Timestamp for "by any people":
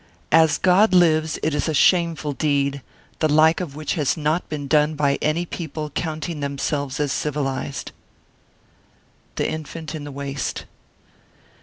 4.95-5.91